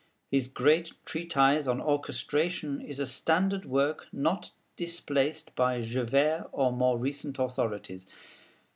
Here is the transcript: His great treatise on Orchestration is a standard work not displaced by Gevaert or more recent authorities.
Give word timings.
His 0.31 0.47
great 0.47 0.93
treatise 1.05 1.67
on 1.67 1.79
Orchestration 1.79 2.81
is 2.83 2.99
a 2.99 3.05
standard 3.05 3.65
work 3.65 4.07
not 4.11 4.49
displaced 4.75 5.53
by 5.53 5.81
Gevaert 5.81 6.49
or 6.51 6.73
more 6.73 6.97
recent 6.97 7.37
authorities. 7.37 8.07